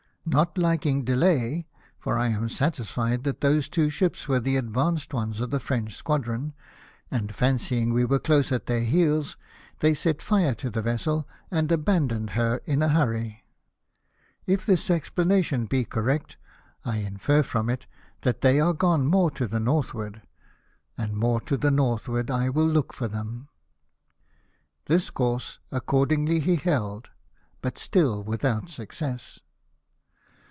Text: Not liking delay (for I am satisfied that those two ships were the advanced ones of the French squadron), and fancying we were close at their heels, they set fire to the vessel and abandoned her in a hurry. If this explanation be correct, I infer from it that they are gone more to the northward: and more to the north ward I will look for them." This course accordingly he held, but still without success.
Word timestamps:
Not 0.23 0.55
liking 0.55 1.03
delay 1.03 1.67
(for 1.97 2.17
I 2.17 2.27
am 2.29 2.47
satisfied 2.47 3.23
that 3.23 3.41
those 3.41 3.67
two 3.67 3.89
ships 3.89 4.27
were 4.27 4.39
the 4.39 4.55
advanced 4.55 5.15
ones 5.15 5.41
of 5.41 5.49
the 5.49 5.59
French 5.59 5.95
squadron), 5.95 6.53
and 7.09 7.33
fancying 7.33 7.91
we 7.91 8.05
were 8.05 8.19
close 8.19 8.51
at 8.51 8.67
their 8.67 8.81
heels, 8.83 9.35
they 9.79 9.95
set 9.95 10.21
fire 10.21 10.53
to 10.55 10.69
the 10.69 10.83
vessel 10.83 11.27
and 11.49 11.69
abandoned 11.71 12.29
her 12.29 12.61
in 12.65 12.83
a 12.83 12.89
hurry. 12.89 13.43
If 14.45 14.63
this 14.63 14.91
explanation 14.91 15.65
be 15.65 15.83
correct, 15.85 16.37
I 16.85 16.97
infer 16.97 17.41
from 17.41 17.67
it 17.67 17.87
that 18.21 18.41
they 18.41 18.59
are 18.59 18.73
gone 18.73 19.07
more 19.07 19.31
to 19.31 19.47
the 19.47 19.59
northward: 19.59 20.21
and 20.97 21.17
more 21.17 21.41
to 21.41 21.57
the 21.57 21.71
north 21.71 22.07
ward 22.07 22.29
I 22.29 22.47
will 22.47 22.67
look 22.67 22.93
for 22.93 23.07
them." 23.07 23.49
This 24.85 25.09
course 25.09 25.57
accordingly 25.71 26.39
he 26.39 26.55
held, 26.57 27.09
but 27.61 27.79
still 27.79 28.23
without 28.23 28.69
success. 28.69 29.39